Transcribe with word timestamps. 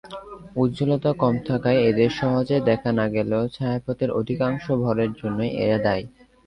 উজ্জ্বলতা 0.55 1.11
কম 1.21 1.35
থাকায় 1.47 1.79
এদের 1.89 2.09
সহজে 2.19 2.57
দেখা 2.69 2.91
না 2.91 3.05
গেলেও 3.15 3.43
ছায়াপথের 3.47 4.09
অধিকাংশ 4.19 4.63
ভরের 4.83 5.11
জন্যই 5.19 5.51
এরা 5.63 5.77
দায়ী। 5.85 6.03